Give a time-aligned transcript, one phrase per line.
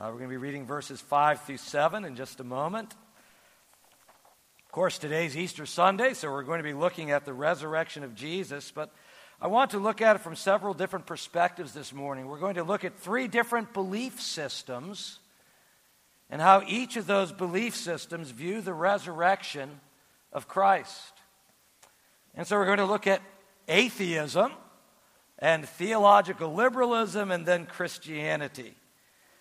[0.00, 2.94] Uh, we're going to be reading verses 5 through 7 in just a moment.
[4.64, 8.14] Of course, today's Easter Sunday, so we're going to be looking at the resurrection of
[8.14, 8.92] Jesus, but
[9.40, 12.28] I want to look at it from several different perspectives this morning.
[12.28, 15.18] We're going to look at three different belief systems
[16.30, 19.80] and how each of those belief systems view the resurrection
[20.32, 21.12] of Christ.
[22.36, 23.20] And so we're going to look at
[23.66, 24.52] atheism
[25.40, 28.76] and theological liberalism and then Christianity.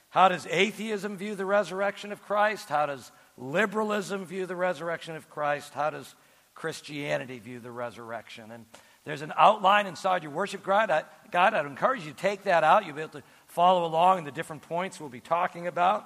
[0.09, 2.69] How does atheism view the resurrection of Christ?
[2.69, 5.73] How does liberalism view the resurrection of Christ?
[5.73, 6.15] How does
[6.55, 8.51] Christianity view the resurrection?
[8.51, 8.65] And
[9.03, 10.91] there's an outline inside your worship guide.
[10.91, 12.85] I, God, I'd encourage you to take that out.
[12.85, 16.05] You'll be able to follow along in the different points we'll be talking about.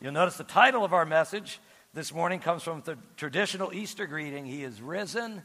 [0.00, 1.60] You'll notice the title of our message
[1.94, 5.42] this morning comes from the traditional Easter greeting He is risen,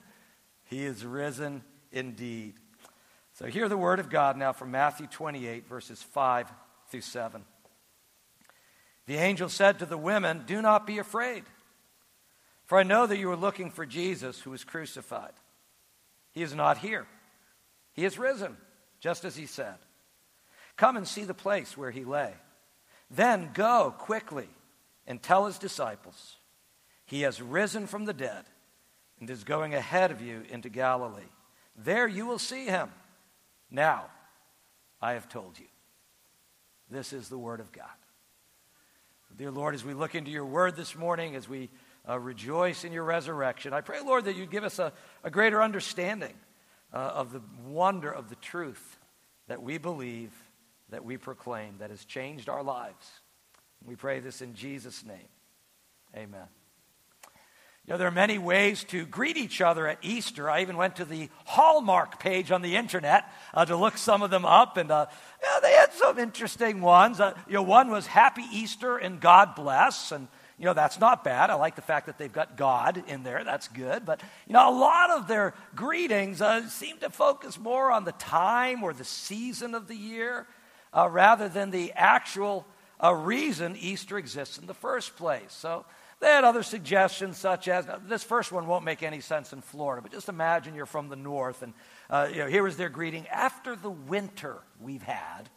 [0.66, 2.56] He is risen indeed.
[3.34, 6.52] So hear the word of God now from Matthew 28, verses 5
[6.90, 7.46] through 7.
[9.08, 11.44] The angel said to the women, Do not be afraid,
[12.66, 15.34] for I know that you are looking for Jesus who was crucified.
[16.32, 17.08] He is not here,
[17.94, 18.58] he is risen,
[19.00, 19.76] just as he said.
[20.78, 22.34] Come and see the place where he lay.
[23.10, 24.48] Then go quickly
[25.06, 26.38] and tell his disciples,
[27.06, 28.46] He has risen from the dead
[29.20, 31.22] and is going ahead of you into Galilee.
[31.76, 32.90] There you will see him.
[33.70, 34.06] Now,
[35.02, 35.68] I have told you.
[36.90, 37.88] This is the word of God.
[39.38, 41.70] Dear Lord, as we look into your word this morning, as we
[42.08, 45.62] uh, rejoice in your resurrection, I pray, Lord, that you give us a, a greater
[45.62, 46.34] understanding
[46.94, 48.98] uh, of the wonder of the truth
[49.48, 50.32] that we believe
[50.90, 53.10] that we proclaim that has changed our lives.
[53.86, 55.18] We pray this in Jesus' name.
[56.16, 56.48] Amen.
[57.88, 60.48] You know, there are many ways to greet each other at Easter.
[60.50, 64.30] I even went to the Hallmark page on the internet uh, to look some of
[64.30, 65.08] them up, and uh,
[65.42, 67.20] yeah, they had some interesting ones.
[67.20, 70.28] Uh, you know, one was Happy Easter and God bless, and
[70.60, 71.50] you know that's not bad.
[71.50, 73.44] I like the fact that they've got God in there.
[73.44, 74.06] That's good.
[74.06, 78.12] But you know, a lot of their greetings uh, seem to focus more on the
[78.12, 80.46] time or the season of the year
[80.96, 82.68] uh, rather than the actual
[83.04, 85.52] uh, reason Easter exists in the first place.
[85.52, 85.84] So
[86.22, 90.02] they had other suggestions, such as this first one won't make any sense in Florida,
[90.02, 91.74] but just imagine you're from the north, and
[92.10, 95.50] uh, you know, here is their greeting after the winter we've had.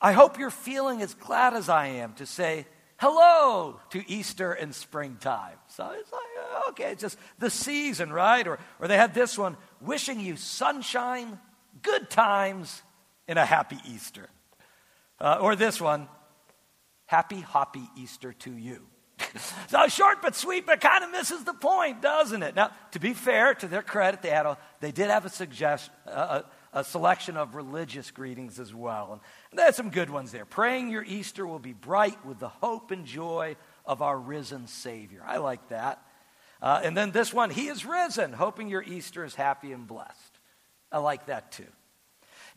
[0.00, 2.66] I hope you're feeling as glad as I am to say
[2.98, 5.56] hello to Easter and springtime.
[5.68, 8.46] So it's like, uh, okay, it's just the season, right?
[8.46, 11.38] Or, or they had this one wishing you sunshine,
[11.82, 12.82] good times,
[13.28, 14.28] in a happy Easter.
[15.20, 16.08] Uh, or this one,
[17.06, 18.82] happy hoppy Easter to you.
[19.68, 22.54] so short but sweet, but kind of misses the point, doesn't it?
[22.54, 25.90] Now, to be fair, to their credit, they, had a, they did have a, suggest,
[26.06, 29.20] a, a selection of religious greetings as well.
[29.50, 30.44] And there's some good ones there.
[30.44, 33.56] Praying your Easter will be bright with the hope and joy
[33.86, 35.22] of our risen Savior.
[35.26, 36.02] I like that.
[36.60, 40.38] Uh, and then this one, He is risen, hoping your Easter is happy and blessed.
[40.92, 41.66] I like that too.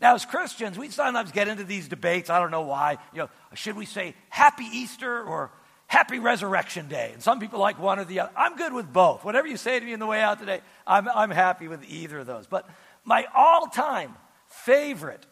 [0.01, 2.29] Now, as Christians, we sometimes get into these debates.
[2.29, 2.97] I don't know why.
[3.13, 5.51] You know, should we say Happy Easter or
[5.87, 7.11] Happy Resurrection Day?
[7.13, 8.31] And some people like one or the other.
[8.35, 9.25] I'm good with both.
[9.25, 12.19] Whatever you say to me in the way out today, I'm, I'm happy with either
[12.19, 12.47] of those.
[12.47, 12.67] But
[13.03, 14.15] my all time
[14.47, 15.25] favorite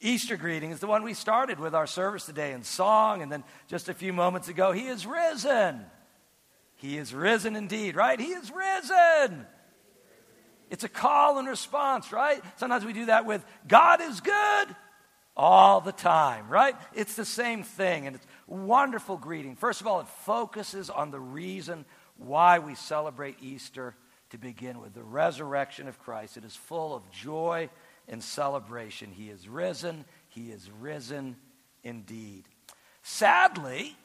[0.00, 3.44] Easter greeting is the one we started with our service today in song, and then
[3.68, 5.84] just a few moments ago, He is risen.
[6.76, 8.18] He is risen indeed, right?
[8.18, 9.46] He is risen.
[10.70, 12.42] It's a call and response, right?
[12.56, 14.76] Sometimes we do that with God is good
[15.36, 16.76] all the time, right?
[16.94, 19.56] It's the same thing, and it's wonderful greeting.
[19.56, 21.84] First of all, it focuses on the reason
[22.16, 23.96] why we celebrate Easter
[24.30, 26.36] to begin with the resurrection of Christ.
[26.36, 27.68] It is full of joy
[28.08, 29.10] and celebration.
[29.10, 31.36] He is risen, He is risen
[31.82, 32.44] indeed.
[33.02, 33.96] Sadly,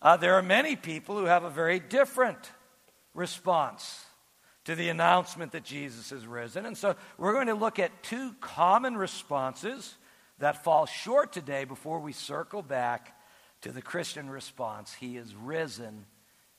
[0.00, 2.50] uh, there are many people who have a very different
[3.14, 4.06] response
[4.64, 6.66] to the announcement that Jesus has risen.
[6.66, 9.96] And so we're going to look at two common responses
[10.38, 13.16] that fall short today before we circle back
[13.62, 16.06] to the Christian response He is risen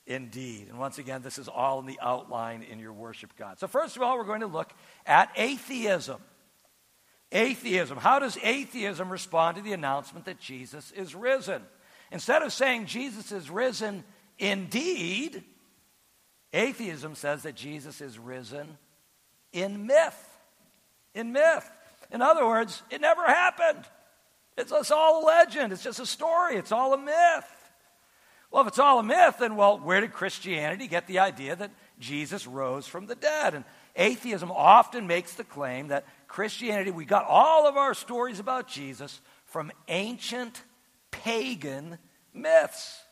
[0.06, 0.68] indeed.
[0.68, 3.58] And once again, this is all in the outline in your worship God.
[3.58, 4.72] So, first of all, we're going to look
[5.06, 6.20] at atheism.
[7.32, 7.98] Atheism.
[7.98, 11.62] How does atheism respond to the announcement that Jesus is risen?
[12.12, 14.04] Instead of saying Jesus is risen
[14.38, 15.42] indeed,
[16.54, 18.78] Atheism says that Jesus is risen
[19.52, 20.38] in myth.
[21.14, 21.68] In myth.
[22.12, 23.84] In other words, it never happened.
[24.56, 25.72] It's, it's all a legend.
[25.72, 26.54] It's just a story.
[26.56, 27.50] It's all a myth.
[28.52, 31.72] Well, if it's all a myth, then, well, where did Christianity get the idea that
[31.98, 33.54] Jesus rose from the dead?
[33.54, 33.64] And
[33.96, 39.20] atheism often makes the claim that Christianity, we got all of our stories about Jesus
[39.46, 40.62] from ancient
[41.10, 41.98] pagan
[42.32, 43.03] myths.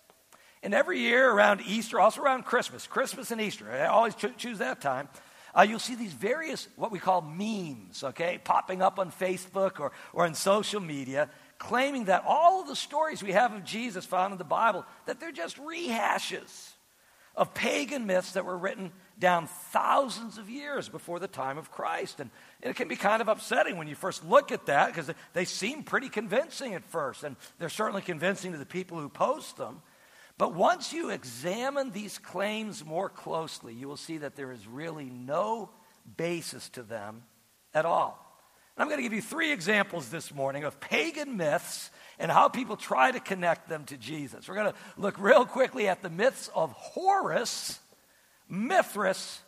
[0.62, 4.58] And every year around Easter, also around Christmas, Christmas and Easter, I always cho- choose
[4.58, 5.08] that time,
[5.54, 9.92] uh, you'll see these various, what we call memes, okay, popping up on Facebook or,
[10.12, 11.28] or on social media,
[11.58, 15.20] claiming that all of the stories we have of Jesus found in the Bible, that
[15.20, 16.72] they're just rehashes
[17.34, 22.20] of pagan myths that were written down thousands of years before the time of Christ.
[22.20, 22.30] And
[22.60, 25.82] it can be kind of upsetting when you first look at that because they seem
[25.82, 29.80] pretty convincing at first, and they're certainly convincing to the people who post them.
[30.38, 35.10] But once you examine these claims more closely, you will see that there is really
[35.10, 35.70] no
[36.16, 37.22] basis to them
[37.74, 38.18] at all.
[38.76, 42.48] And I'm going to give you three examples this morning of pagan myths and how
[42.48, 44.48] people try to connect them to Jesus.
[44.48, 47.78] We're going to look real quickly at the myths of Horus,
[48.48, 49.40] Mithras,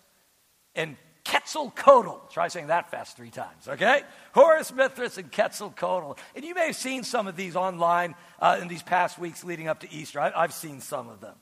[0.74, 2.30] and Quetzalcoatl.
[2.30, 4.02] Try saying that fast three times, okay?
[4.32, 6.18] Horus, Mithras, and Quetzalcoatl.
[6.36, 9.68] And you may have seen some of these online uh, in these past weeks leading
[9.68, 10.20] up to Easter.
[10.20, 11.34] I, I've seen some of them.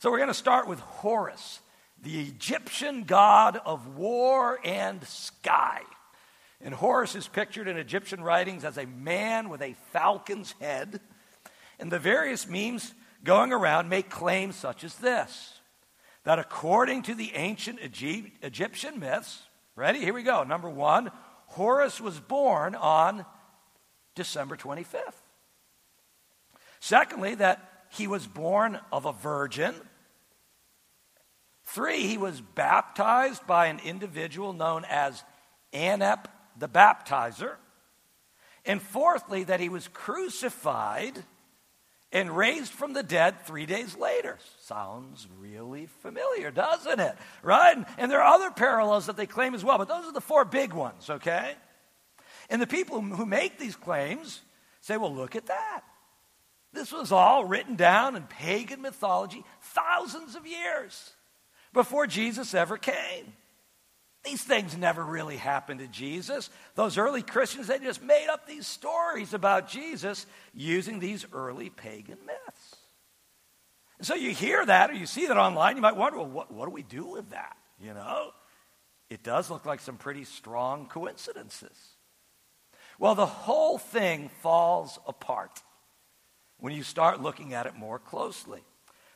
[0.00, 1.60] So we're going to start with Horus,
[2.02, 5.82] the Egyptian god of war and sky.
[6.60, 11.00] And Horus is pictured in Egyptian writings as a man with a falcon's head.
[11.78, 12.94] And the various memes
[13.24, 15.59] going around make claims such as this
[16.24, 19.42] that according to the ancient Egyptian myths,
[19.74, 20.00] ready?
[20.00, 20.44] Here we go.
[20.44, 21.10] Number one,
[21.46, 23.24] Horus was born on
[24.14, 25.14] December 25th.
[26.78, 29.74] Secondly, that he was born of a virgin.
[31.64, 35.24] Three, he was baptized by an individual known as
[35.72, 36.26] Anep
[36.58, 37.56] the baptizer.
[38.64, 41.24] And fourthly, that he was crucified
[42.12, 44.38] and raised from the dead three days later.
[44.62, 47.16] Sounds really familiar, doesn't it?
[47.42, 47.76] Right?
[47.98, 50.44] And there are other parallels that they claim as well, but those are the four
[50.44, 51.54] big ones, okay?
[52.48, 54.40] And the people who make these claims
[54.80, 55.82] say, well, look at that.
[56.72, 61.12] This was all written down in pagan mythology thousands of years
[61.72, 63.32] before Jesus ever came.
[64.24, 66.50] These things never really happened to Jesus.
[66.74, 72.18] Those early Christians, they just made up these stories about Jesus using these early pagan
[72.26, 72.76] myths.
[73.98, 76.52] And so you hear that or you see that online, you might wonder, well, what,
[76.52, 77.56] what do we do with that?
[77.82, 78.32] You know?
[79.08, 81.76] It does look like some pretty strong coincidences.
[82.98, 85.62] Well, the whole thing falls apart
[86.58, 88.60] when you start looking at it more closely.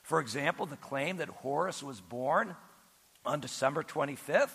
[0.02, 2.56] For example, the claim that Horus was born
[3.24, 4.50] on December 25th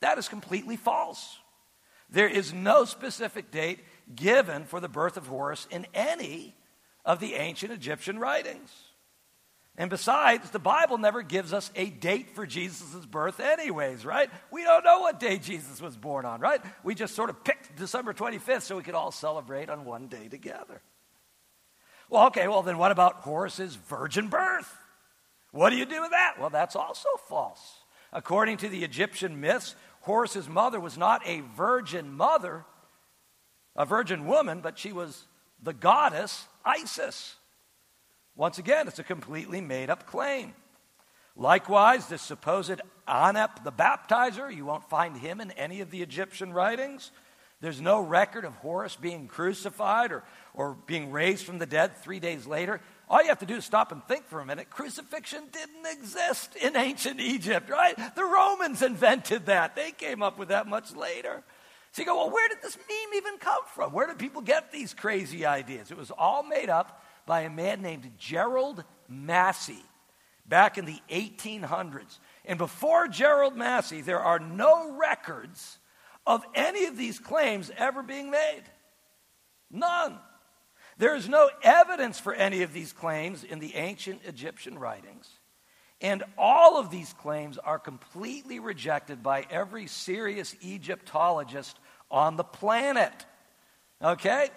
[0.00, 1.38] that is completely false.
[2.10, 3.80] There is no specific date
[4.14, 6.56] given for the birth of Horus in any
[7.04, 8.70] of the ancient Egyptian writings.
[9.76, 14.28] And besides, the Bible never gives us a date for Jesus' birth, anyways, right?
[14.50, 16.60] We don't know what day Jesus was born on, right?
[16.82, 20.26] We just sort of picked December 25th so we could all celebrate on one day
[20.26, 20.82] together.
[22.10, 24.74] Well, okay, well, then what about Horus's virgin birth?
[25.52, 26.34] What do you do with that?
[26.40, 27.60] Well, that's also false.
[28.12, 29.76] According to the Egyptian myths,
[30.08, 32.64] Horus's mother was not a virgin mother,
[33.76, 35.26] a virgin woman, but she was
[35.62, 37.36] the goddess Isis.
[38.34, 40.54] Once again, it's a completely made up claim.
[41.36, 46.54] Likewise, this supposed Anep the baptizer, you won't find him in any of the Egyptian
[46.54, 47.10] writings.
[47.60, 50.24] There's no record of Horus being crucified or,
[50.54, 52.80] or being raised from the dead three days later.
[53.10, 54.68] All you have to do is stop and think for a minute.
[54.68, 57.96] Crucifixion didn't exist in ancient Egypt, right?
[58.14, 59.74] The Romans invented that.
[59.74, 61.42] They came up with that much later.
[61.92, 63.92] So you go, well, where did this meme even come from?
[63.92, 65.90] Where did people get these crazy ideas?
[65.90, 69.82] It was all made up by a man named Gerald Massey
[70.46, 72.18] back in the 1800s.
[72.44, 75.78] And before Gerald Massey, there are no records
[76.26, 78.64] of any of these claims ever being made.
[79.70, 80.18] None.
[80.98, 85.28] There is no evidence for any of these claims in the ancient Egyptian writings.
[86.00, 91.76] And all of these claims are completely rejected by every serious Egyptologist
[92.10, 93.12] on the planet.
[94.02, 94.50] Okay?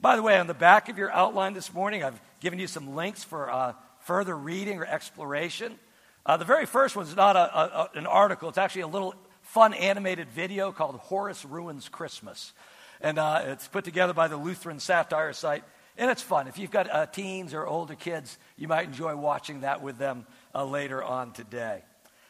[0.00, 2.94] By the way, on the back of your outline this morning, I've given you some
[2.94, 5.78] links for uh, further reading or exploration.
[6.24, 9.14] Uh, the very first one is not a, a, an article, it's actually a little
[9.42, 12.52] fun animated video called Horus Ruins Christmas.
[13.00, 15.64] And uh, it's put together by the Lutheran Satire site.
[15.98, 16.46] And it's fun.
[16.46, 20.26] If you've got uh, teens or older kids, you might enjoy watching that with them
[20.54, 21.82] uh, later on today.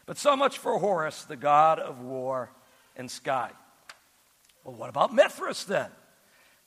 [0.06, 2.50] But so much for Horus, the god of war
[2.94, 3.50] and sky.
[4.64, 5.90] Well, what about Mithras then?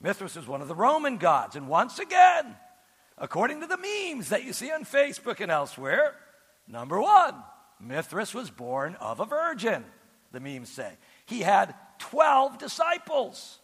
[0.02, 1.56] Mithras is one of the Roman gods.
[1.56, 2.56] And once again,
[3.18, 6.16] according to the memes that you see on Facebook and elsewhere,
[6.68, 7.36] number one,
[7.80, 9.86] Mithras was born of a virgin,
[10.32, 10.92] the memes say.
[11.26, 13.59] He had 12 disciples.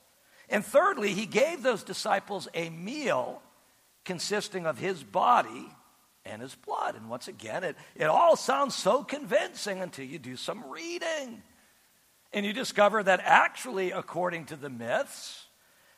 [0.49, 3.41] And thirdly, he gave those disciples a meal
[4.03, 5.69] consisting of his body
[6.25, 6.95] and his blood.
[6.95, 11.41] And once again, it, it all sounds so convincing until you do some reading.
[12.33, 15.45] And you discover that actually, according to the myths,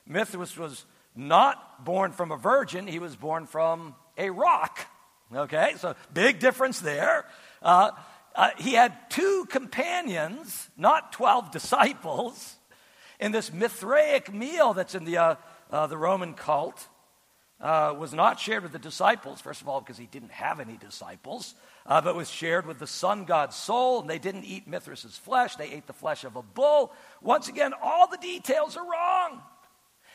[0.06, 0.86] Mithras was
[1.16, 4.80] not born from a virgin, he was born from a rock.
[5.34, 7.26] Okay, so big difference there.
[7.62, 7.92] Uh,
[8.36, 12.57] uh, he had two companions, not 12 disciples,
[13.20, 15.36] in this Mithraic meal that's in the, uh,
[15.72, 16.88] uh the Roman cult
[17.60, 20.78] uh, was not shared with the disciples, first of all, because he didn't have any
[20.78, 21.56] disciples,
[21.88, 25.56] uh, but was shared with the sun god Sol, and they didn't eat Mithras' flesh,
[25.56, 26.94] they ate the flesh of a bull.
[27.22, 29.42] Once again, all the details are wrong.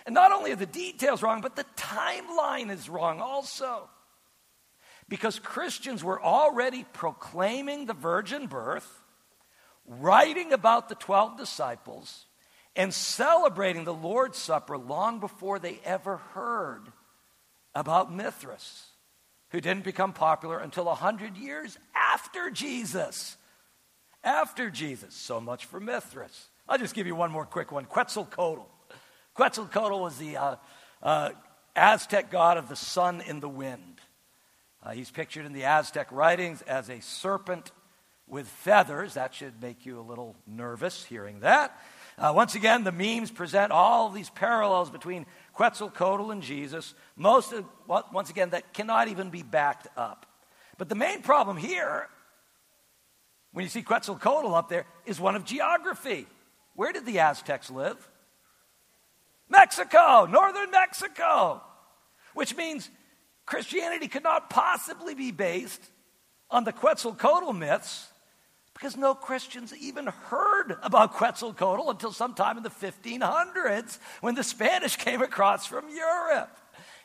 [0.06, 3.88] And not only are the details wrong, but the timeline is wrong also.
[5.08, 9.02] Because Christians were already proclaiming the virgin birth,
[9.86, 12.26] writing about the 12 disciples,
[12.74, 16.92] and celebrating the Lord's Supper long before they ever heard
[17.74, 18.86] about Mithras,
[19.50, 23.36] who didn't become popular until 100 years after Jesus.
[24.24, 25.14] After Jesus.
[25.14, 26.48] So much for Mithras.
[26.68, 28.66] I'll just give you one more quick one Quetzalcoatl.
[29.34, 30.56] Quetzalcoatl was the uh,
[31.02, 31.30] uh,
[31.74, 34.00] Aztec god of the sun and the wind.
[34.82, 37.72] Uh, he's pictured in the Aztec writings as a serpent
[38.26, 39.14] with feathers.
[39.14, 41.76] That should make you a little nervous hearing that.
[42.18, 47.64] Uh, once again, the memes present all these parallels between Quetzalcoatl and Jesus, most of,
[47.86, 50.26] once again, that cannot even be backed up.
[50.78, 52.08] But the main problem here,
[53.52, 56.26] when you see Quetzalcoatl up there, is one of geography.
[56.74, 58.08] Where did the Aztecs live?
[59.48, 61.62] Mexico, northern Mexico,
[62.34, 62.88] which means
[63.44, 65.82] Christianity could not possibly be based
[66.50, 68.11] on the Quetzalcoatl myths
[68.82, 74.96] because no Christians even heard about Quetzalcoatl until sometime in the 1500s when the Spanish
[75.04, 76.58] came across from Europe.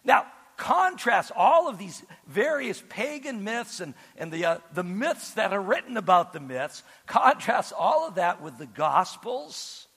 [0.04, 0.26] Now,
[0.58, 5.62] contrast all of these various pagan myths and, and the, uh, the myths that are
[5.62, 9.88] written about the myths, contrast all of that with the Gospels.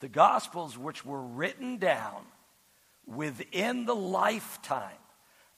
[0.00, 2.24] The Gospels, which were written down
[3.04, 4.96] within the lifetime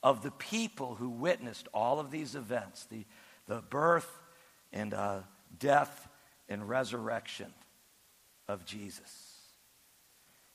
[0.03, 3.05] of the people who witnessed all of these events the,
[3.47, 4.11] the birth
[4.73, 5.21] and uh,
[5.59, 6.09] death
[6.49, 7.53] and resurrection
[8.49, 9.37] of Jesus.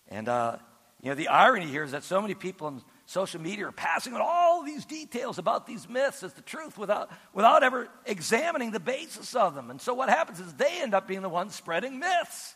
[0.08, 0.58] And, uh,
[1.02, 4.14] you know, the irony here is that so many people on social media are passing
[4.14, 8.80] on all these details about these myths as the truth without, without ever examining the
[8.80, 9.70] basis of them.
[9.70, 12.56] And so what happens is they end up being the ones spreading myths,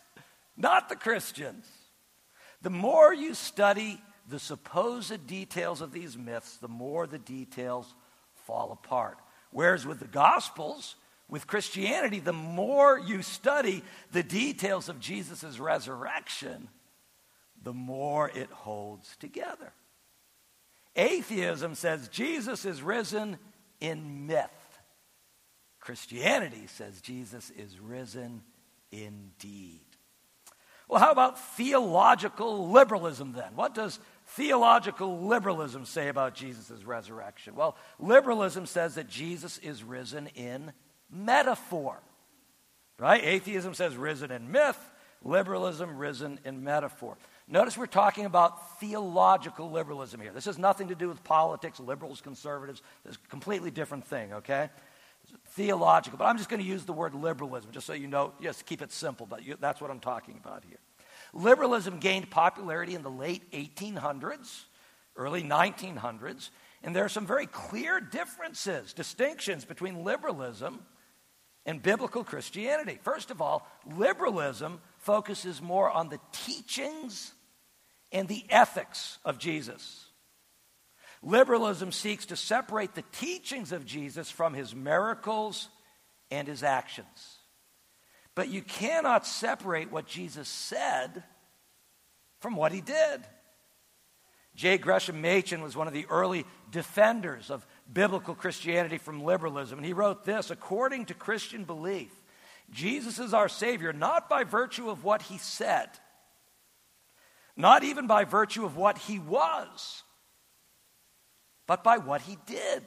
[0.55, 1.65] not the Christians.
[2.61, 7.93] The more you study the supposed details of these myths, the more the details
[8.45, 9.17] fall apart.
[9.55, 10.97] Whereas with the Gospels,
[11.29, 16.67] with Christianity, the more you study the details of Jesus' resurrection,
[17.63, 19.71] the more it holds together.
[20.97, 23.37] Atheism says Jesus is risen
[23.79, 24.81] in myth.
[25.79, 28.43] Christianity says Jesus is risen
[28.91, 29.85] indeed.
[30.89, 33.55] Well, how about theological liberalism then?
[33.55, 34.01] What does
[34.35, 37.55] theological liberalism say about Jesus' resurrection?
[37.55, 40.73] Well, liberalism says that Jesus is risen in
[41.09, 41.97] metaphor.
[42.97, 43.23] Right?
[43.23, 44.79] Atheism says risen in myth,
[45.23, 47.17] liberalism risen in metaphor.
[47.47, 50.31] Notice we're talking about theological liberalism here.
[50.31, 52.81] This has nothing to do with politics, liberals, conservatives.
[53.05, 54.69] It's a completely different thing, okay?
[55.49, 56.17] Theological.
[56.17, 58.81] But I'm just going to use the word liberalism just so you know, just keep
[58.81, 60.79] it simple, but you, that's what I'm talking about here.
[61.35, 64.63] Liberalism gained popularity in the late 1800s,
[65.17, 66.49] early 1900s,
[66.81, 70.81] and there are some very clear differences, distinctions between liberalism
[71.65, 72.99] and biblical Christianity.
[73.03, 77.33] First of all, liberalism focuses more on the teachings
[78.13, 80.05] and the ethics of Jesus.
[81.21, 85.67] Liberalism seeks to separate the teachings of Jesus from his miracles
[86.31, 87.34] and his actions.
[88.35, 91.23] But you cannot separate what Jesus said
[92.39, 93.21] from what he did.
[94.55, 94.77] J.
[94.77, 99.93] Gresham Machen was one of the early defenders of biblical Christianity from liberalism, and he
[99.93, 102.11] wrote this according to Christian belief,
[102.71, 105.89] Jesus is our Savior not by virtue of what he said,
[107.55, 110.03] not even by virtue of what he was,
[111.67, 112.83] but by what he did.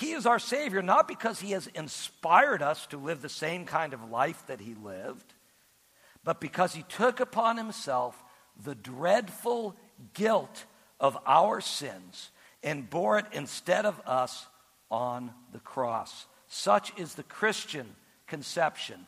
[0.00, 3.92] He is our Savior not because He has inspired us to live the same kind
[3.92, 5.34] of life that He lived,
[6.24, 8.24] but because He took upon Himself
[8.64, 9.76] the dreadful
[10.14, 10.64] guilt
[10.98, 12.30] of our sins
[12.62, 14.46] and bore it instead of us
[14.90, 16.24] on the cross.
[16.48, 17.94] Such is the Christian
[18.26, 19.06] conception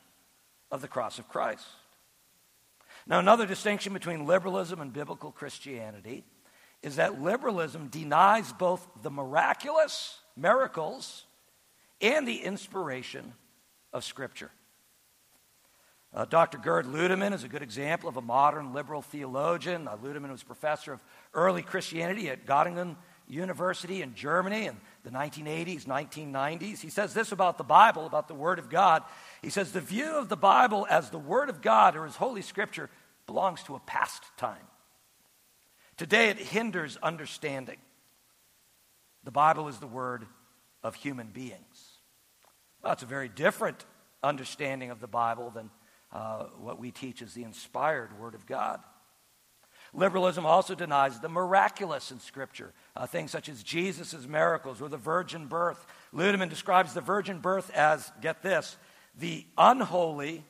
[0.71, 1.65] of the cross of Christ.
[3.07, 6.23] Now, another distinction between liberalism and biblical Christianity
[6.83, 11.25] is that liberalism denies both the miraculous, miracles,
[12.01, 13.33] and the inspiration
[13.93, 14.51] of Scripture.
[16.15, 16.59] Uh, Dr.
[16.59, 19.89] Gerd Ludemann is a good example of a modern liberal theologian.
[19.89, 22.97] Uh, Ludemann was professor of early Christianity at Göttingen
[23.29, 26.81] University in Germany in the 1980s, 1990s.
[26.81, 29.03] He says this about the Bible, about the Word of God.
[29.41, 32.43] He says, The view of the Bible as the Word of God or as Holy
[32.43, 32.91] Scripture
[33.27, 34.67] belongs to a past time.
[35.97, 37.79] Today it hinders understanding.
[39.25, 40.27] The Bible is the Word
[40.83, 41.99] of human beings.
[42.83, 43.85] Well, that's a very different
[44.23, 45.71] understanding of the Bible than
[46.13, 48.81] uh, what we teach as the inspired Word of God.
[49.95, 54.97] Liberalism also denies the miraculous in Scripture, uh, things such as Jesus' miracles or the
[54.97, 55.87] virgin birth.
[56.15, 58.77] Ludemann describes the virgin birth as, get this,
[59.19, 60.45] the unholy,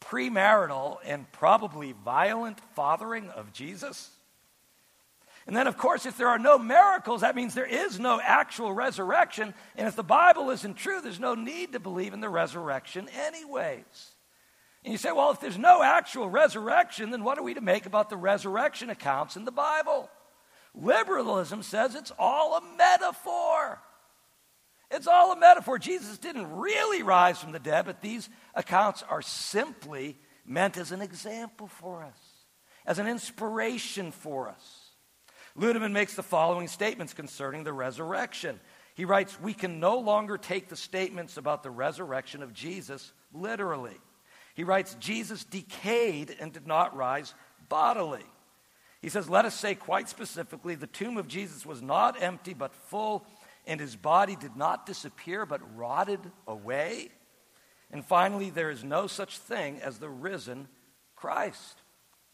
[0.00, 4.10] premarital, and probably violent fathering of Jesus.
[5.48, 8.70] And then, of course, if there are no miracles, that means there is no actual
[8.70, 9.54] resurrection.
[9.76, 14.12] And if the Bible isn't true, there's no need to believe in the resurrection, anyways.
[14.84, 17.86] And you say, well, if there's no actual resurrection, then what are we to make
[17.86, 20.10] about the resurrection accounts in the Bible?
[20.74, 23.80] Liberalism says it's all a metaphor.
[24.90, 25.78] It's all a metaphor.
[25.78, 31.00] Jesus didn't really rise from the dead, but these accounts are simply meant as an
[31.00, 32.18] example for us,
[32.84, 34.87] as an inspiration for us.
[35.58, 38.60] Ludemann makes the following statements concerning the resurrection.
[38.94, 43.96] He writes, We can no longer take the statements about the resurrection of Jesus literally.
[44.54, 47.34] He writes, Jesus decayed and did not rise
[47.68, 48.24] bodily.
[49.02, 52.74] He says, Let us say quite specifically, the tomb of Jesus was not empty but
[52.74, 53.26] full,
[53.66, 57.10] and his body did not disappear but rotted away.
[57.90, 60.68] And finally, there is no such thing as the risen
[61.16, 61.82] Christ.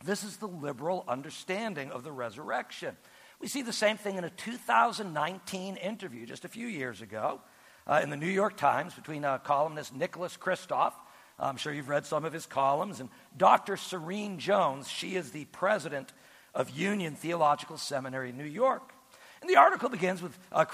[0.04, 2.96] This is the liberal understanding of the resurrection.
[3.44, 7.42] We see the same thing in a 2019 interview just a few years ago
[7.86, 10.94] uh, in the New York Times between uh, columnist Nicholas Kristof.
[11.38, 13.76] I'm sure you've read some of his columns, and Dr.
[13.76, 14.88] Serene Jones.
[14.88, 16.14] She is the president
[16.54, 18.94] of Union Theological Seminary in New York.
[19.42, 20.64] And the article begins with uh,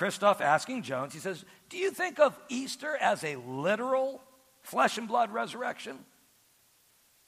[0.41, 4.23] asking Jones, he says, Do you think of Easter as a literal
[4.63, 5.99] flesh and blood resurrection?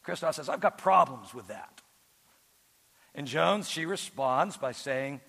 [0.07, 1.83] Kristof says, I've got problems with that.
[3.12, 5.21] And Jones, she responds by saying,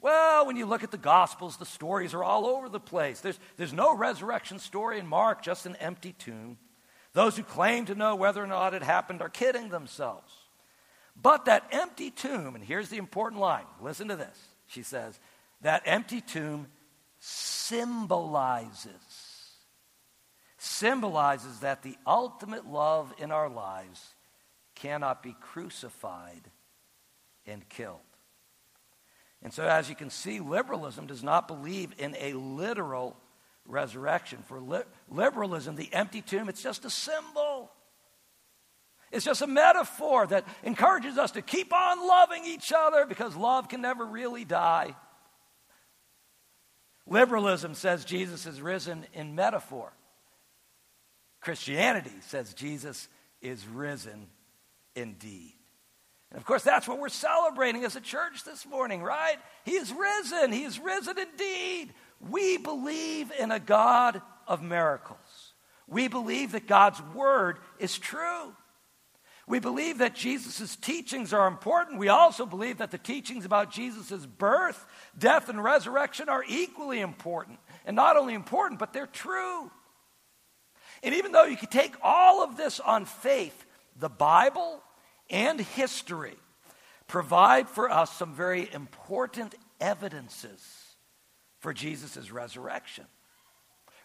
[0.00, 3.20] Well, when you look at the Gospels, the stories are all over the place.
[3.20, 6.56] There's, there's no resurrection story in Mark, just an empty tomb.
[7.12, 10.32] Those who claim to know whether or not it happened are kidding themselves.
[11.20, 14.38] But that empty tomb, and here's the important line listen to this.
[14.66, 15.18] She says,
[15.60, 16.68] That empty tomb
[17.18, 18.88] symbolizes,
[20.56, 24.14] symbolizes that the ultimate love in our lives
[24.74, 26.50] cannot be crucified
[27.46, 27.98] and killed.
[29.42, 33.16] And so, as you can see, liberalism does not believe in a literal
[33.64, 34.42] resurrection.
[34.46, 37.70] For li- liberalism, the empty tomb, it's just a symbol.
[39.10, 43.68] It's just a metaphor that encourages us to keep on loving each other because love
[43.68, 44.94] can never really die.
[47.06, 49.92] Liberalism says Jesus is risen in metaphor.
[51.40, 53.08] Christianity says Jesus
[53.40, 54.28] is risen
[54.94, 55.54] indeed.
[56.30, 59.36] And of course, that's what we're celebrating as a church this morning, right?
[59.64, 60.52] He is risen.
[60.52, 61.92] He is risen indeed.
[62.20, 65.18] We believe in a God of miracles.
[65.88, 68.54] We believe that God's word is true.
[69.48, 71.98] We believe that Jesus' teachings are important.
[71.98, 74.86] We also believe that the teachings about Jesus' birth,
[75.18, 77.58] death, and resurrection are equally important.
[77.84, 79.68] And not only important, but they're true.
[81.02, 83.64] And even though you can take all of this on faith,
[83.98, 84.80] the Bible
[85.30, 86.36] and history
[87.06, 90.60] provide for us some very important evidences
[91.58, 93.04] for Jesus' resurrection.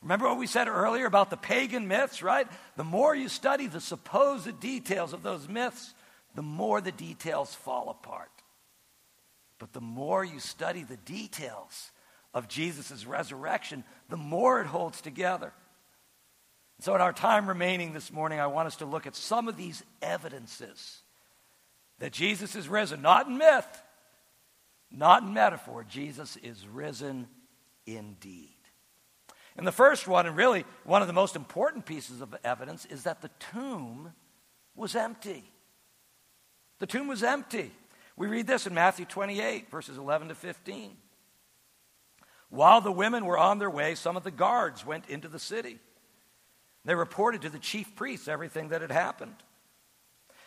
[0.01, 2.47] Remember what we said earlier about the pagan myths, right?
[2.77, 5.93] The more you study the supposed details of those myths,
[6.35, 8.29] the more the details fall apart.
[9.57, 11.91] But the more you study the details
[12.33, 15.53] of Jesus' resurrection, the more it holds together.
[16.81, 19.55] So, in our time remaining this morning, I want us to look at some of
[19.55, 21.01] these evidences
[21.99, 23.83] that Jesus is risen, not in myth,
[24.91, 25.83] not in metaphor.
[25.83, 27.27] Jesus is risen
[27.85, 28.49] indeed.
[29.57, 33.03] And the first one, and really one of the most important pieces of evidence, is
[33.03, 34.11] that the tomb
[34.75, 35.43] was empty.
[36.79, 37.71] The tomb was empty.
[38.17, 40.97] We read this in Matthew 28, verses 11 to 15.
[42.49, 45.79] While the women were on their way, some of the guards went into the city.
[46.83, 49.35] They reported to the chief priests everything that had happened.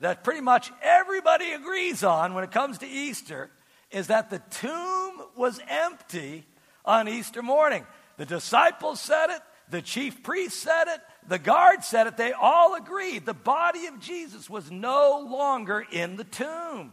[0.00, 3.50] that pretty much everybody agrees on when it comes to Easter
[3.90, 6.46] is that the tomb was empty
[6.84, 7.86] on Easter morning.
[8.16, 12.16] The disciples said it, the chief priest said it, the guard said it.
[12.16, 16.92] They all agreed the body of Jesus was no longer in the tomb.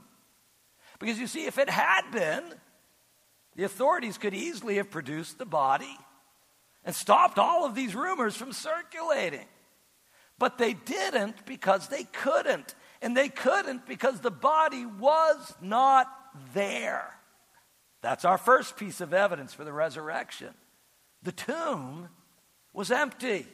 [1.00, 2.44] Because you see, if it had been,
[3.56, 5.98] the authorities could easily have produced the body
[6.86, 9.46] and stopped all of these rumors from circulating.
[10.40, 12.76] But they didn't because they couldn't.
[13.02, 16.08] And they couldn't because the body was not
[16.54, 17.12] there.
[18.02, 20.54] That's our first piece of evidence for the resurrection.
[21.24, 22.10] The tomb
[22.74, 23.46] was empty.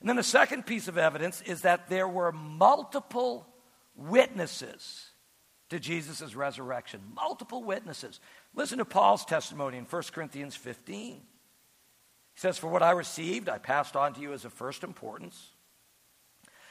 [0.00, 3.46] And then the second piece of evidence is that there were multiple
[3.96, 5.10] witnesses
[5.70, 7.00] to Jesus' resurrection.
[7.14, 8.20] Multiple witnesses.
[8.54, 11.14] Listen to Paul's testimony in 1 Corinthians 15.
[11.14, 11.20] He
[12.34, 15.53] says, For what I received, I passed on to you as of first importance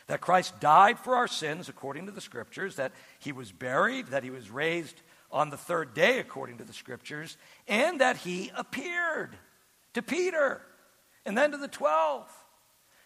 [0.07, 4.23] that Christ died for our sins according to the Scriptures, that he was buried, that
[4.23, 7.37] he was raised on the third day according to the Scriptures,
[7.67, 9.37] and that he appeared
[9.93, 10.61] to Peter
[11.25, 12.27] and then to the twelve.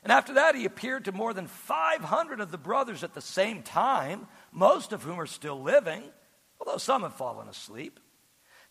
[0.03, 3.63] And after that, he appeared to more than 500 of the brothers at the same
[3.63, 6.03] time, most of whom are still living,
[6.59, 7.99] although some have fallen asleep.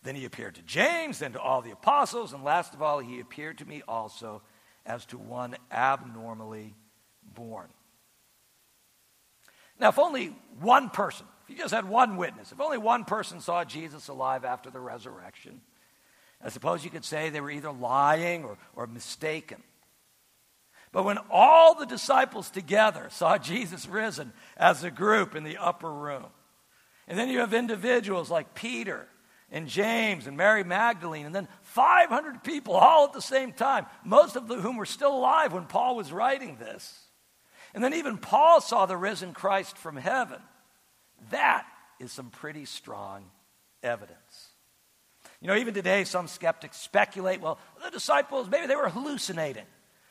[0.03, 3.19] Then he appeared to James, then to all the apostles, and last of all, he
[3.19, 4.41] appeared to me also
[4.85, 6.75] as to one abnormally
[7.23, 7.67] born.
[9.79, 13.39] Now, if only one person, if you just had one witness, if only one person
[13.39, 15.61] saw Jesus alive after the resurrection,
[16.41, 19.61] I suppose you could say they were either lying or, or mistaken.
[20.91, 25.91] But when all the disciples together saw Jesus risen as a group in the upper
[25.91, 26.27] room,
[27.07, 29.07] and then you have individuals like Peter
[29.51, 34.35] and James and Mary Magdalene, and then 500 people all at the same time, most
[34.35, 37.06] of whom were still alive when Paul was writing this.
[37.73, 40.41] And then even Paul saw the risen Christ from heaven.
[41.31, 41.65] That
[41.99, 43.25] is some pretty strong
[43.83, 44.51] evidence.
[45.41, 49.65] You know, even today, some skeptics speculate well, the disciples, maybe they were hallucinating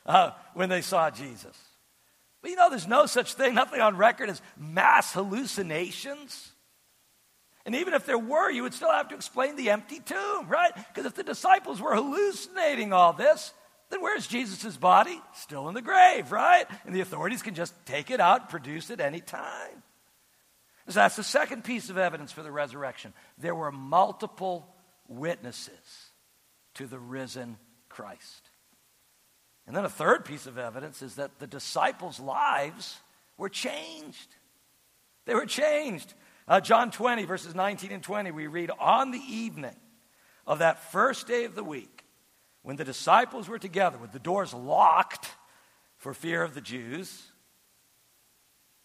[0.04, 1.56] uh, when they saw Jesus.
[2.42, 6.52] But you know, there's no such thing, nothing on record as mass hallucinations.
[7.64, 10.72] And even if there were, you would still have to explain the empty tomb, right?
[10.74, 13.52] Because if the disciples were hallucinating all this,
[13.90, 15.20] then where's Jesus' body?
[15.34, 16.66] Still in the grave, right?
[16.84, 19.82] And the authorities can just take it out, produce it any time.
[20.88, 23.12] So that's the second piece of evidence for the resurrection.
[23.38, 24.74] There were multiple
[25.08, 26.10] witnesses
[26.74, 28.50] to the risen Christ.
[29.66, 32.98] And then a third piece of evidence is that the disciples' lives
[33.36, 34.28] were changed.
[35.24, 36.14] They were changed.
[36.46, 39.74] Uh, John 20, verses 19 and 20, we read, On the evening
[40.46, 41.95] of that first day of the week,
[42.66, 45.30] when the disciples were together with the doors locked
[45.98, 47.22] for fear of the Jews,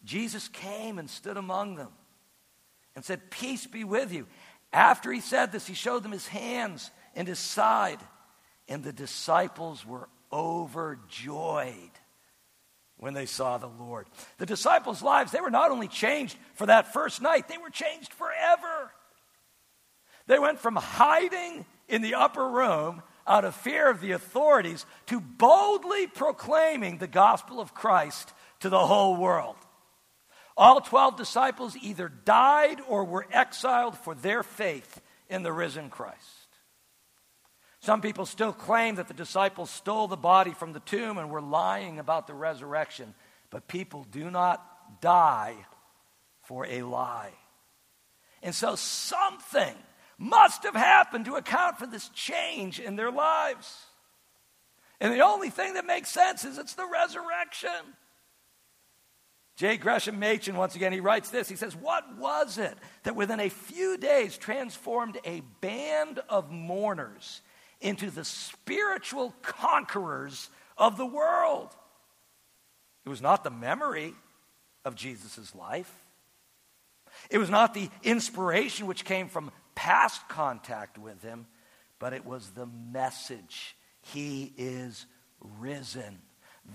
[0.04, 1.88] Jesus came and stood among them
[2.94, 4.28] and said, Peace be with you.
[4.72, 7.98] After he said this, he showed them his hands and his side,
[8.68, 11.74] and the disciples were overjoyed
[12.98, 14.06] when they saw the Lord.
[14.38, 18.12] The disciples' lives, they were not only changed for that first night, they were changed
[18.12, 18.92] forever.
[20.28, 25.20] They went from hiding in the upper room out of fear of the authorities to
[25.20, 29.56] boldly proclaiming the gospel of Christ to the whole world.
[30.56, 36.18] All 12 disciples either died or were exiled for their faith in the risen Christ.
[37.80, 41.40] Some people still claim that the disciples stole the body from the tomb and were
[41.40, 43.14] lying about the resurrection,
[43.50, 45.56] but people do not die
[46.42, 47.32] for a lie.
[48.42, 49.74] And so something
[50.22, 53.86] must have happened to account for this change in their lives.
[55.00, 57.70] And the only thing that makes sense is it's the resurrection.
[59.56, 59.76] J.
[59.76, 61.48] Gresham Machen, once again, he writes this.
[61.48, 67.42] He says, What was it that within a few days transformed a band of mourners
[67.80, 71.74] into the spiritual conquerors of the world?
[73.04, 74.14] It was not the memory
[74.84, 75.92] of Jesus' life.
[77.28, 81.46] It was not the inspiration which came from past contact with him,
[81.98, 85.06] but it was the message He is
[85.58, 86.18] risen.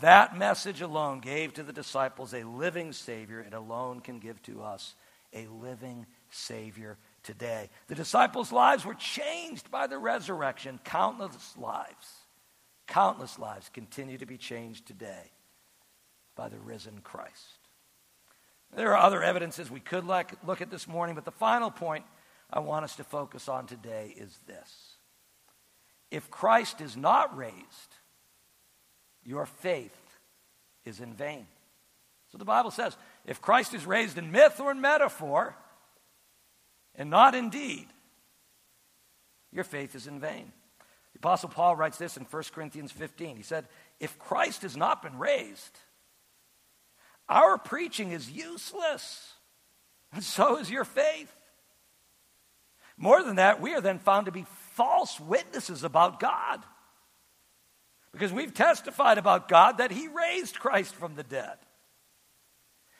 [0.02, 4.62] That message alone gave to the disciples a living Savior, and alone can give to
[4.62, 4.96] us
[5.34, 7.70] a living Savior today.
[7.88, 10.80] The disciples' lives were changed by the resurrection.
[10.84, 12.12] Countless lives,
[12.88, 15.32] countless lives continue to be changed today
[16.36, 17.60] by the risen Christ.
[18.76, 22.04] There are other evidences we could look at this morning, but the final point
[22.52, 24.96] I want us to focus on today is this.
[26.10, 27.96] If Christ is not raised,
[29.24, 29.98] your faith
[30.86, 31.46] is in vain.
[32.32, 35.56] So the Bible says if Christ is raised in myth or in metaphor,
[36.96, 37.88] and not in deed,
[39.52, 40.52] your faith is in vain.
[41.14, 43.38] The Apostle Paul writes this in 1 Corinthians 15.
[43.38, 43.66] He said,
[44.00, 45.78] If Christ has not been raised,
[47.30, 49.34] our preaching is useless,
[50.14, 51.34] and so is your faith.
[52.98, 56.64] More than that, we are then found to be false witnesses about God.
[58.12, 61.58] Because we've testified about God that He raised Christ from the dead.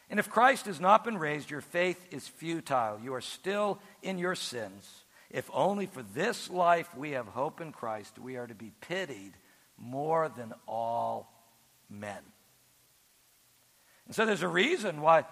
[0.10, 3.00] And if Christ has not been raised, your faith is futile.
[3.04, 5.04] You are still in your sins.
[5.30, 9.34] If only for this life we have hope in Christ, we are to be pitied
[9.78, 11.30] more than all
[11.90, 12.22] men.
[14.08, 15.26] And so there's a reason why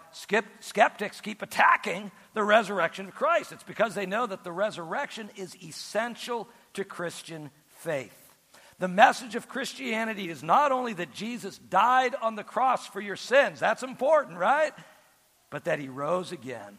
[0.60, 3.54] skeptics keep attacking the resurrection of Christ.
[3.54, 8.14] It's because they know that the resurrection is essential to Christian faith.
[8.78, 13.16] The message of Christianity is not only that Jesus died on the cross for your
[13.16, 14.74] sins, that's important, right?
[15.50, 16.78] But that he rose again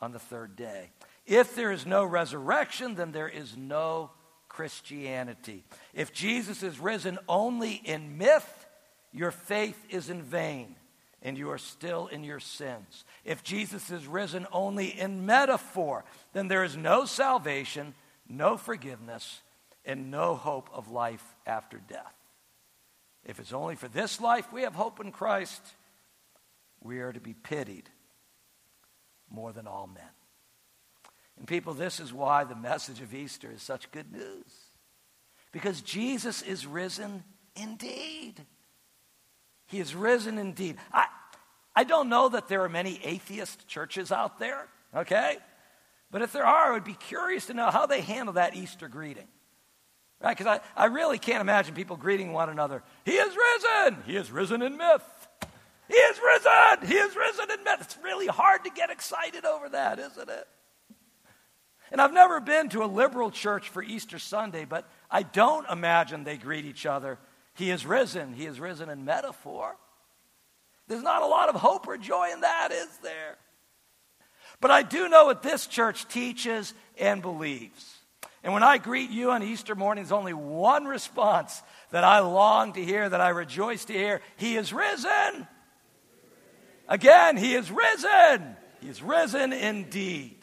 [0.00, 0.92] on the third day.
[1.26, 4.12] If there is no resurrection, then there is no
[4.48, 5.64] Christianity.
[5.92, 8.66] If Jesus is risen only in myth,
[9.12, 10.76] your faith is in vain
[11.22, 13.04] and you are still in your sins.
[13.24, 17.94] If Jesus is risen only in metaphor, then there is no salvation,
[18.28, 19.40] no forgiveness,
[19.84, 22.14] and no hope of life after death.
[23.24, 25.62] If it's only for this life we have hope in Christ,
[26.80, 27.88] we are to be pitied
[29.30, 30.04] more than all men.
[31.38, 34.52] And people, this is why the message of Easter is such good news.
[35.52, 37.22] Because Jesus is risen
[37.56, 38.44] indeed.
[39.72, 40.76] He is risen indeed.
[40.92, 41.06] I,
[41.74, 45.38] I don't know that there are many atheist churches out there, okay?
[46.10, 48.86] But if there are, I would be curious to know how they handle that Easter
[48.86, 49.26] greeting.
[50.20, 50.36] Right?
[50.36, 52.82] Because I, I really can't imagine people greeting one another.
[53.06, 54.02] He is risen!
[54.04, 55.02] He is risen in myth.
[55.88, 56.86] He is risen!
[56.86, 57.78] He is risen in myth.
[57.80, 60.48] It's really hard to get excited over that, isn't it?
[61.90, 66.24] And I've never been to a liberal church for Easter Sunday, but I don't imagine
[66.24, 67.18] they greet each other
[67.54, 68.32] he is risen.
[68.32, 69.76] He is risen in metaphor.
[70.88, 73.36] There's not a lot of hope or joy in that, is there?
[74.60, 77.98] But I do know what this church teaches and believes.
[78.44, 82.72] And when I greet you on Easter morning, there's only one response that I long
[82.72, 84.20] to hear, that I rejoice to hear.
[84.36, 85.46] He is risen.
[86.88, 88.56] Again, he is risen.
[88.80, 90.38] He is risen indeed.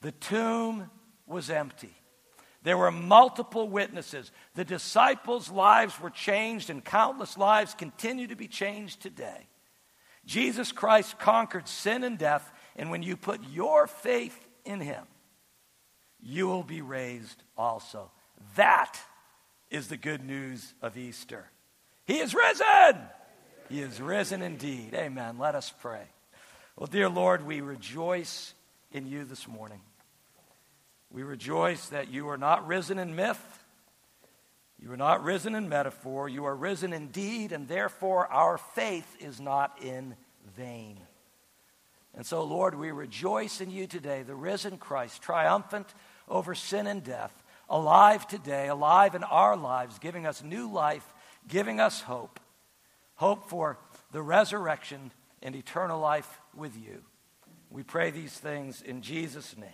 [0.00, 0.90] The tomb
[1.26, 1.94] was empty.
[2.62, 4.30] There were multiple witnesses.
[4.54, 9.48] The disciples' lives were changed, and countless lives continue to be changed today.
[10.26, 15.04] Jesus Christ conquered sin and death, and when you put your faith in him,
[16.20, 18.10] you will be raised also.
[18.56, 19.00] That
[19.70, 21.46] is the good news of Easter.
[22.06, 23.00] He is risen!
[23.70, 24.94] He is risen indeed.
[24.94, 25.38] Amen.
[25.38, 26.02] Let us pray.
[26.76, 28.52] Well, dear Lord, we rejoice
[28.90, 29.80] in you this morning.
[31.12, 33.64] We rejoice that you are not risen in myth.
[34.78, 36.28] You are not risen in metaphor.
[36.28, 40.14] You are risen in deed, and therefore our faith is not in
[40.56, 41.00] vain.
[42.14, 45.92] And so, Lord, we rejoice in you today, the risen Christ, triumphant
[46.28, 47.32] over sin and death,
[47.68, 51.06] alive today, alive in our lives, giving us new life,
[51.46, 52.40] giving us hope.
[53.16, 53.78] Hope for
[54.12, 57.02] the resurrection and eternal life with you.
[57.70, 59.68] We pray these things in Jesus' name.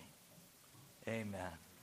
[1.09, 1.66] Amen.